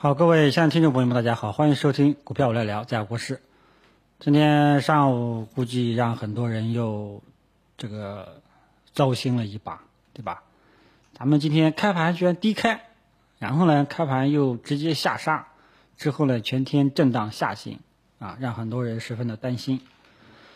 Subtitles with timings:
[0.00, 3.40] 好，各位亲爱的听众朋友们，大家好，欢迎收听股票我来聊，在国市。
[4.20, 7.20] 今天上午估计让很多人又
[7.76, 8.40] 这个
[8.92, 9.82] 糟心了一把，
[10.12, 10.44] 对吧？
[11.14, 12.80] 咱们今天开盘居然低开，
[13.40, 15.48] 然后呢，开盘又直接下杀，
[15.96, 17.80] 之后呢，全天震荡下行，
[18.20, 19.80] 啊，让很多人十分的担心。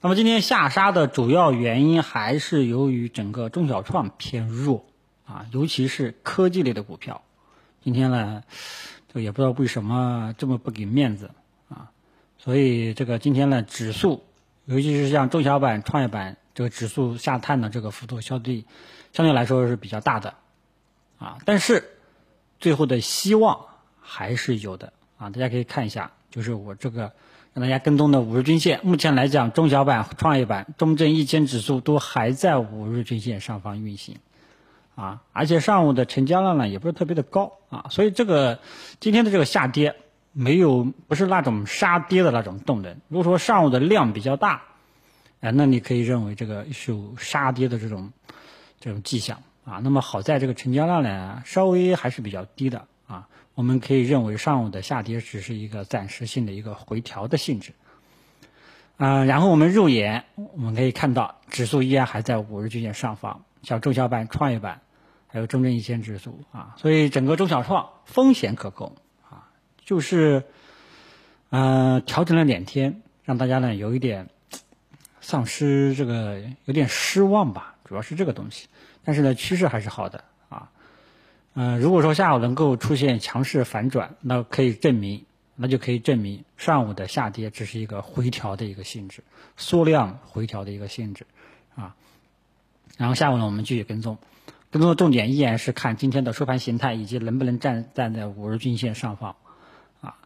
[0.00, 4.84] 那么今天下杀的主要原因还是由于整个中小创偏弱，
[5.26, 7.22] 啊，尤其是科技类的股票，
[7.82, 8.44] 今天呢。
[9.20, 11.30] 也不知道为什么这么不给面子
[11.68, 11.90] 啊，
[12.38, 14.22] 所以这个今天呢，指数，
[14.64, 18.64] 尤其是像中小板、创业板这个指数下探的这个幅度相对
[19.12, 20.34] 相对来说是比较大的
[21.18, 21.84] 啊，但是
[22.58, 23.66] 最后的希望
[24.00, 27.12] 还是有的啊，大家可以看一下，就是我这个
[27.52, 34.16] 让大家跟踪的五日均线，目前来讲，中小板、创业板、中证一千指数都还在五日均线上方运行。
[34.94, 38.60] 啊，而且上午的成交量呢也不是特别的高啊，所以这个
[39.00, 39.96] 今天的这个下跌
[40.32, 42.96] 没有不是那种杀跌的那种动能。
[43.08, 44.62] 如果说上午的量比较大，
[45.40, 48.12] 哎，那你可以认为这个是有杀跌的这种
[48.78, 49.80] 这种迹象啊。
[49.82, 57.72] 那么好在这个成交量呢稍微还是比较低的啊，我们可以认为上午的下跌只是一个暂时性的一个回调的性质。
[58.96, 64.80] 啊，然后我们肉眼我们可以看到指数依然还在五日均线上方，像中小板、创业板。
[65.26, 68.94] 还有中证一千指数啊，所以整个中小创风险可控
[69.28, 69.50] 啊，
[69.84, 70.44] 就是，
[71.50, 74.28] 呃，调整了两天，让大家呢有一点
[75.20, 78.68] 丧失这个有点失望吧，主要是这个东西。
[79.02, 80.70] 但是呢，趋势还是好的啊，
[81.54, 85.24] 嗯，如果说下午能够出现强势反转，那可以证明，
[85.56, 89.24] 那就可以证明上午的下跌只是一个回调的一个性质，
[89.56, 91.26] 缩量回调的一个性质
[91.74, 91.96] 啊。
[92.96, 94.18] 然后下午呢，我们继续跟踪。
[94.70, 99.36] 跟踪的重点依然是看今天的收盘形态，以及能不能站站在五日均线上方，
[100.00, 100.16] 啊，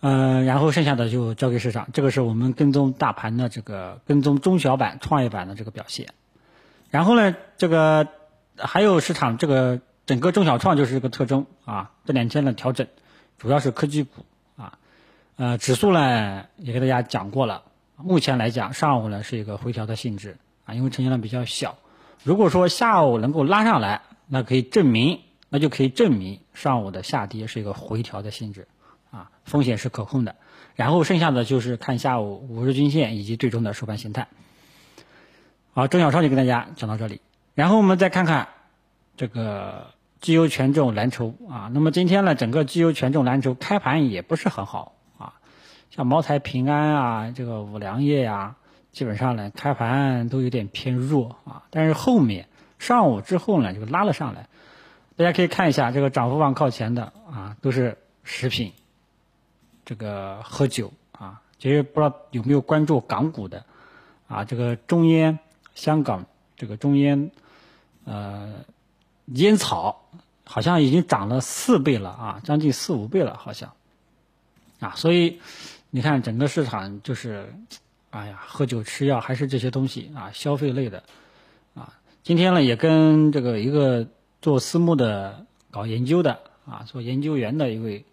[0.00, 1.88] 嗯，然后剩下的就交给市场。
[1.92, 6.08] 这个是我们跟踪大盘的这个跟踪中小板、创业板的这个表现。
[6.90, 8.08] 然后呢，这个
[8.56, 11.92] 还有市场这个整个中小创就是这个特征啊。
[12.04, 12.88] 这两天的调整
[13.38, 14.26] 主要是科技股
[14.56, 14.76] 啊，
[15.36, 17.62] 呃，指数呢也给大家讲过了，
[17.94, 21.78] 目前来讲上午呢是一个回调的性质啊，因为成交量比较小。
[22.24, 28.66] 如果说下午能够拉上来，那可以证明，那就可以证明上午的下跌是一个回调的性质，
[29.10, 30.34] 啊，风险是可控的。
[30.74, 34.28] 然后剩下的就是看下午五日均线以及最终的收盘形态。
[35.72, 37.20] 好，中小超就跟大家讲到这里。
[37.54, 38.48] 然后我们再看看
[39.16, 39.86] 这个
[40.20, 45.34] 绩优权重蓝筹啊，那么今天呢，整个绩优权重蓝筹开盘也不是很好啊，
[45.90, 48.56] 像茅台、平安啊，这个五粮液呀。
[48.90, 54.48] 基本上呢，开盘都有点偏弱啊，但是后面上午之后呢，就拉了上来。
[55.14, 58.72] 大家可以看一下这个涨幅榜靠前的啊，都是食品，
[59.84, 61.42] 这个喝酒啊。
[61.58, 63.64] 其实不知道有没有关注港股的
[64.26, 65.38] 啊，这个中烟
[65.74, 66.26] 香港
[66.56, 67.30] 这个中烟
[68.04, 68.64] 呃
[69.26, 70.08] 烟草
[70.44, 73.72] 好像已经涨了四倍了啊，将近四五倍了好像
[74.80, 75.40] 啊，所以
[75.90, 77.54] 你看整个市场就是。
[78.10, 81.04] 哎呀，喝酒吃药还是这些东西啊，消费类的，
[81.74, 81.92] 啊，
[82.22, 84.08] 今天呢也跟这个一个
[84.40, 88.06] 做私募的搞研究的啊，做研究员的一位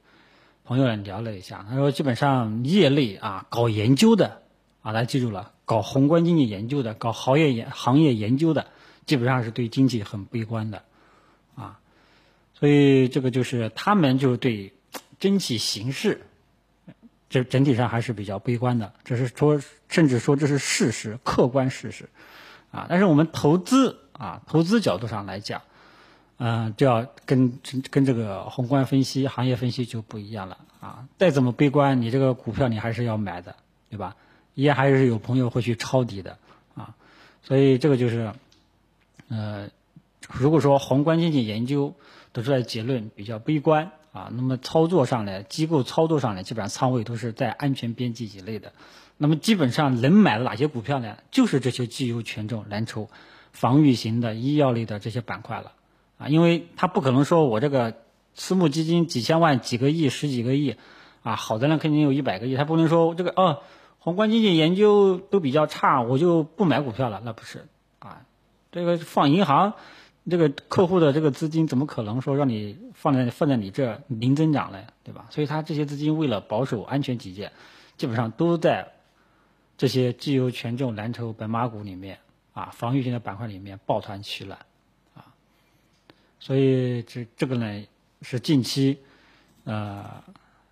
[0.66, 4.42] 朋友聊了一下，他说基本上业内啊搞研究的
[4.82, 8.68] 啊，大家记住了，搞宏观经济研究的，搞行业研行业研究的，
[9.06, 10.84] 基本上是对经济很悲观的，
[11.56, 11.80] 啊，
[12.54, 14.74] 所以这个就是他们就是对
[15.22, 16.26] 整体形势。
[17.36, 22.08] 这整体上还是比较悲观的，这是说，甚至说这是事实，客观事实，
[22.72, 25.62] 啊，但是我们投资啊，投资角度上来讲，
[26.38, 27.60] 嗯，就要跟
[27.92, 31.10] 跟这个宏观分析、行业分析就不一样了啊。
[31.18, 33.58] 再怎么悲观，你这个股票你还是要买的，
[33.90, 34.16] 对吧？
[34.54, 36.38] 也还是有朋友会去抄底的
[36.74, 36.96] 啊。
[37.44, 38.32] 所以这个就是，
[39.28, 39.68] 呃，
[40.32, 41.94] 如果说宏观经济研究
[42.32, 43.92] 得出来结论比较悲观。
[44.16, 48.72] 啊，那么操作上呢，机构操作上呢，基本上仓位都是在安全边际以内的。
[49.18, 51.18] 那么基本上能买的哪些股票呢？
[51.32, 53.10] 就是这些绩优权重蓝筹、
[53.52, 55.74] 防御型的、医药类的这些板块了。
[56.18, 57.94] 啊，因为他不可能说我这个
[58.36, 60.78] 私募基金几千万、几个亿、十几个亿，
[61.22, 63.64] 啊，好的呢肯定有一百个亿，他不能说这个哦，
[64.00, 67.68] 宏观经济研究都比较差，我就不买股票了，那不是
[68.00, 68.22] 啊，
[68.72, 69.74] 这个放银行。
[70.30, 74.84] 这个客户的这个资金怎么可能说让你放在放在你这零增长呢？
[75.04, 75.28] 对吧？
[75.30, 77.52] 所以他这些资金为了保守安全起见，
[77.96, 78.92] 基本上都在
[79.78, 82.18] 这些绩优权重蓝筹白马股里面
[82.54, 84.58] 啊，防御性的板块里面抱团取暖
[85.14, 85.26] 啊。
[86.40, 87.86] 所以这这个呢
[88.22, 88.98] 是近期
[89.66, 90.24] 呃，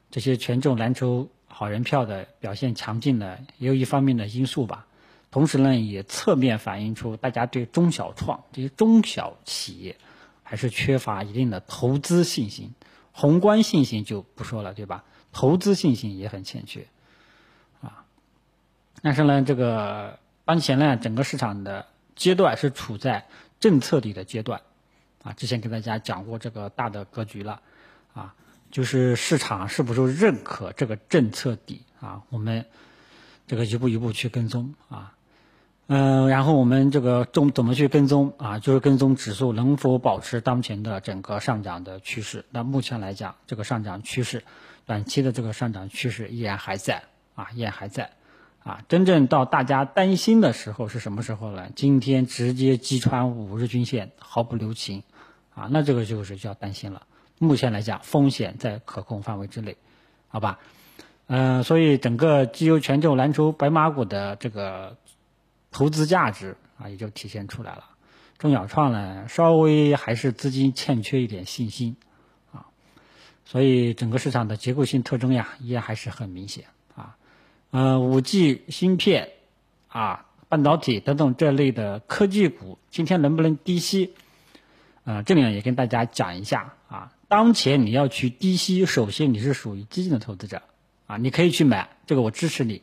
[0.10, 4.88] 这些权重蓝筹好人票的表现强劲呢，也有一方面的因素吧。
[5.34, 9.98] 同时呢，也侧面反映出大家对中小创这些中小企业
[10.44, 12.76] 还是缺乏一定的投资信心。
[13.12, 15.04] 宏观信心就不说了，对吧？
[15.32, 16.86] 投资信心也很欠缺，
[17.82, 18.06] 啊。
[19.02, 23.26] 但是呢，这个当前呢，整个市场的阶段是处在
[23.60, 24.62] 政策底的阶段，
[25.24, 27.60] 啊，之前给大家讲过这个大的格局了，
[28.14, 28.36] 啊，
[28.70, 32.22] 就是市场是不是认可这个政策底啊？
[32.30, 32.68] 我们
[33.48, 35.16] 这个一步一步去跟踪啊。
[35.88, 38.58] 嗯，然后我们这个中怎么去跟踪啊？
[38.58, 42.46] 就是跟踪指数能否保持当前的整个上涨的趋势。
[42.52, 44.46] 那目前来讲，这个上涨趋势，
[44.86, 47.04] 短期的这个上涨趋势依然还在
[47.36, 48.12] 啊，依然还在
[48.64, 48.80] 啊。
[48.88, 51.68] 真正到大家担心的时候是什么时候呢？
[51.76, 55.04] 今天直接击穿五日均线，毫不留情
[55.54, 57.04] 啊，那这个就是叫担心了。
[57.40, 59.76] 目前来讲，风险在可控范围之内，
[60.30, 60.60] 好吧？
[61.28, 64.96] 嗯，所以整个绩优权重蓝筹白马股的这个。
[65.74, 67.90] 投资价值啊，也就体现出来了。
[68.38, 71.96] 中小创呢，稍微还是资金欠缺一点信心
[72.52, 72.66] 啊，
[73.46, 76.66] 所以整个市场的结构性特征呀，依然还是很明显
[76.96, 77.18] 啊。
[77.72, 79.30] 呃，五 G 芯片
[79.88, 84.14] 啊、半导体等等这类的科技股，今天能不能低吸？
[85.06, 87.12] 呃，这里呢也跟大家讲一下啊。
[87.28, 90.62] 当前你要去低吸，首先你是属于激进的投资者
[91.08, 92.82] 啊，你可以去买，这个我支持你。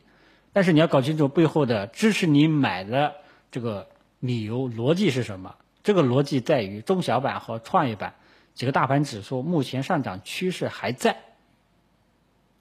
[0.52, 3.14] 但是你要搞清楚背后的支持你买的
[3.52, 3.88] 这个
[4.18, 5.54] 理由逻辑是什么？
[5.84, 8.14] 这个逻辑在于中小板和创业板
[8.52, 11.18] 几个大盘指数目前上涨趋势还在，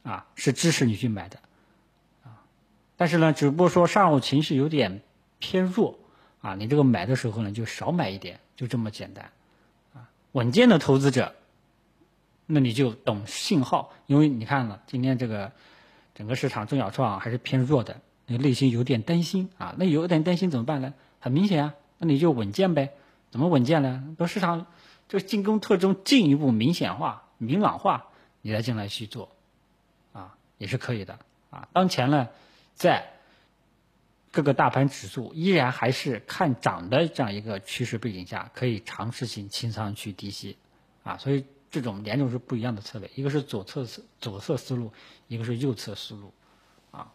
[0.04, 1.40] 啊，是支持你去买的，
[2.24, 2.46] 啊，
[2.96, 5.02] 但是呢，只不过说上午情绪有点
[5.40, 5.98] 偏弱，
[6.42, 9.32] 啊，你这个买的时候呢就少买一点，就这么简单，
[9.96, 11.34] 啊，稳健的投资者，
[12.46, 15.52] 那你就懂信号，因为你看了今天这个。
[16.20, 19.74] 整个市场中小创还是偏弱的，你内心有点担心啊？
[19.78, 20.94] 那有点担心怎么办呢？
[21.22, 22.92] 很明显啊，那你就稳健呗。
[23.32, 24.04] 怎么稳健呢？
[24.18, 24.68] 等市场
[25.08, 28.08] 这个进攻特征进一步明显化、明朗化，
[28.42, 29.32] 你再进来去做，
[30.12, 31.18] 啊，也是可以的
[31.52, 31.70] 啊。
[31.72, 32.28] 当前呢，
[32.74, 33.14] 在
[34.34, 40.58] 各个大盘指数依然还是看涨的这样一个趋势背景下，可以尝试性清仓去低吸，
[41.04, 41.46] 啊，所以。
[41.72, 44.92] 这种两种是不一样的策略，一个是左侧思左侧思路，
[45.28, 46.34] 一个是右侧思路，
[46.92, 47.12] 啊，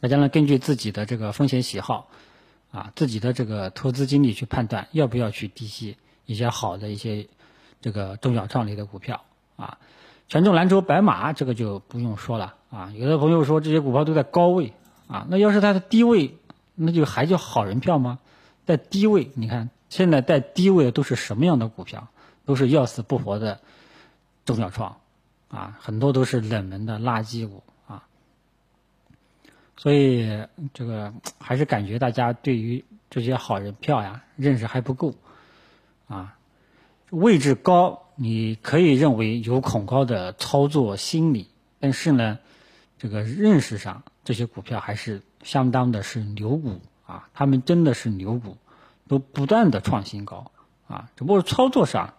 [0.00, 2.08] 大家呢根据自己的这个风险喜好，
[2.70, 5.96] 啊，自己的这个投资经历去判断要不要去低吸
[6.26, 7.28] 一些好的一些
[7.80, 9.24] 这个中小创类的股票，
[9.56, 9.78] 啊，
[10.28, 14.72] 权重蓝筹白马这个就不用说了，啊，有的朋友说这些股票都在高位，
[15.08, 16.36] 啊，那要是它的低位，
[16.74, 18.20] 那就还叫好人票吗？
[18.64, 22.08] 在低位，你看现在在低位的都是什么样的股票？
[22.46, 23.60] 都是要死不活的
[24.44, 25.00] 中小创，
[25.48, 28.04] 啊，很多都是冷门的垃圾股啊，
[29.76, 35.14] 所以这个还是感觉大家对于这些好人票呀认识还不够，
[36.06, 36.38] 啊，
[37.10, 41.48] 位置高你可以认为有恐高的操作心理，
[41.80, 42.38] 但是呢，
[42.96, 48.56] 这个认识上这些股票还是相当的是牛股啊，他们真的是牛股，
[49.08, 50.52] 都不断的创新高
[50.86, 52.14] 啊，只不过操作上。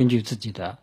[0.00, 0.78] 根据自己的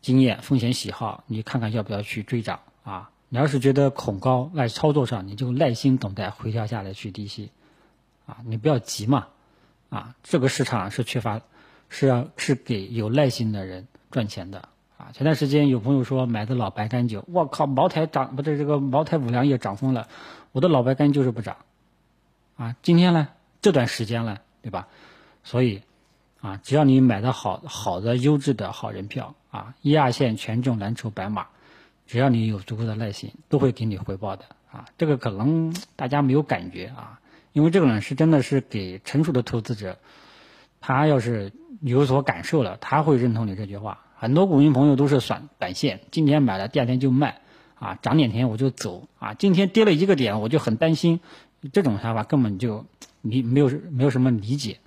[0.00, 3.10] 经验、风险喜好，你看看要不要去追涨啊？
[3.28, 7.52] 你要是觉得恐高，在操作上你就耐心等待回调下来去低吸，
[8.26, 9.28] 啊，你不要急嘛，
[9.88, 11.42] 啊，这个市场是缺乏，
[11.88, 14.68] 是要是给有耐心的人赚钱的
[14.98, 15.12] 啊。
[15.12, 20.08] 前段时间有朋友说买的老白干酒，我靠，茅台涨不对，这个茅台五粮液涨疯了，
[20.50, 21.58] 我的老白干就是不涨，
[22.56, 23.28] 啊，今天呢
[23.62, 24.88] 这段时间了，对吧？
[25.44, 25.82] 所以。
[26.46, 31.48] 啊，只要你买的好好的优质的好人票啊，一二线权重蓝筹白马，
[32.06, 34.84] 只要你有足够的耐心，都会给你回报的啊。
[34.96, 37.18] 这个可能大家没有感觉啊，
[37.52, 39.98] 因为这个呢是真的是给成熟的投资者，
[40.80, 44.04] 他要是有所感受了，他会认同你这句话。
[44.14, 47.40] 很多股民朋友都是短短线，今天买了，第二天就卖
[47.74, 51.18] 啊，涨两天我就走啊，今天跌了一个点我就很担心，
[51.72, 52.86] 这种想法根本就
[53.22, 54.78] 理没有没有什么理解。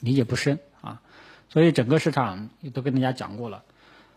[0.00, 1.00] 理解不深啊，
[1.48, 3.62] 所以整个市场都跟大家讲过了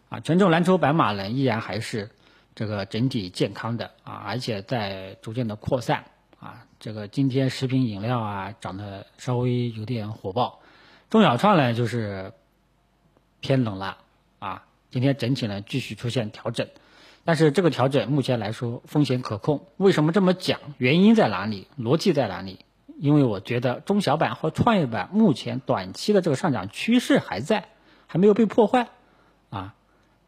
[0.09, 2.09] 啊，权重蓝筹白马呢依然还是
[2.55, 6.05] 这个整体健康的啊，而且在逐渐的扩散
[6.39, 6.65] 啊。
[6.79, 10.59] 这个今天食品饮料啊涨得稍微有点火爆，
[11.09, 12.33] 中小创呢就是
[13.39, 13.97] 偏冷了
[14.39, 14.63] 啊。
[14.91, 16.67] 今天整体呢继续出现调整，
[17.23, 19.65] 但是这个调整目前来说风险可控。
[19.77, 20.59] 为什么这么讲？
[20.77, 21.67] 原因在哪里？
[21.79, 22.59] 逻辑在哪里？
[22.97, 27.69] 因为我觉得中小板和创业板目前短期的这个上涨趋势还在，
[28.07, 28.89] 还没有被破坏，
[29.49, 29.75] 啊，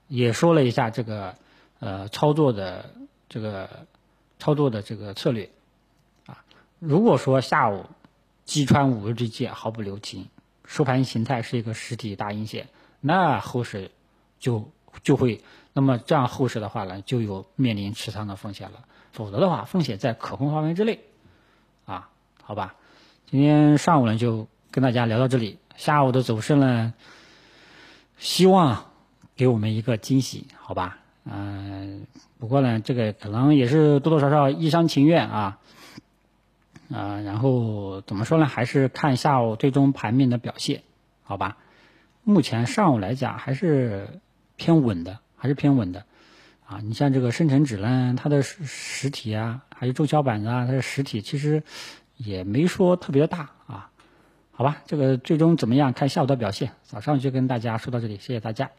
[0.08, 1.36] 也说了一下这个
[1.80, 2.92] 呃操作的
[3.30, 3.70] 这个
[4.40, 5.50] 操作的这个策略
[6.26, 6.44] 啊。
[6.80, 7.86] 如果说下午
[8.44, 10.28] 击穿五日之界毫不留情，
[10.66, 12.68] 收盘形态是一个实体大阴线，
[13.00, 13.92] 那后市
[14.40, 14.72] 就
[15.04, 15.44] 就会
[15.74, 18.86] 那么这样后市的话呢，就有面临持仓的风险了。
[19.12, 21.00] 否则的话，风险在可控范围之内
[21.86, 22.10] 啊，
[22.48, 22.76] 好吧。
[23.26, 26.94] 今天上午呢就跟大家聊到这里，下午的走势呢，
[28.20, 28.86] 希望
[29.36, 31.00] 给我们一个惊喜，好吧？
[31.24, 32.06] 嗯，
[32.38, 35.58] 不过呢，这个可能也是多多少少一厢情愿啊，
[36.94, 38.46] 啊，然后怎么说呢？
[38.46, 40.84] 还是看下午最终盘面的表现，
[41.24, 41.58] 好吧？
[42.24, 44.22] 目前上午来讲还是
[44.56, 46.06] 偏稳的，还是偏稳的，
[46.68, 51.64] 啊，你像这个深成指呢，它的实体啊，还有中小板啊，它的实体其实。
[52.18, 53.90] 也没说特别大啊，
[54.52, 56.72] 好吧，这个最终怎么样看下午的表现。
[56.84, 58.70] 早上就跟大家说到这里，谢谢大家。